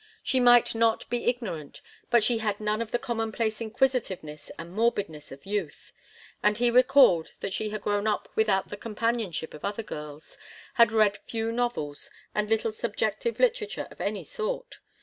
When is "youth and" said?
5.45-6.57